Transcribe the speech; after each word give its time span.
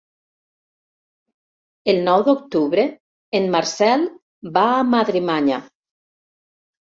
El 1.93 1.99
nou 2.07 2.23
d'octubre 2.27 2.85
en 3.41 3.45
Marcel 3.57 4.07
va 4.57 4.65
a 4.79 4.81
Madremanya. 4.95 5.61